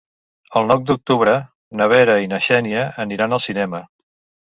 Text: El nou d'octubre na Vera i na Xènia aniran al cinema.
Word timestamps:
El 0.61 0.65
nou 0.71 0.81
d'octubre 0.91 1.35
na 1.83 1.89
Vera 1.93 2.17
i 2.25 2.33
na 2.35 2.43
Xènia 2.49 2.91
aniran 3.09 3.41
al 3.41 3.47
cinema. 3.51 3.87